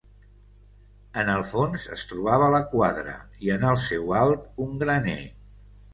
En 1.23 1.27
el 1.33 1.43
fons 1.49 1.85
es 1.97 2.07
trobava 2.13 2.49
la 2.55 2.63
quadra 2.71 3.15
i 3.49 3.53
en 3.57 3.69
el 3.73 3.79
seu 3.87 4.11
alt 4.23 4.49
un 4.67 4.77
graner. 4.85 5.19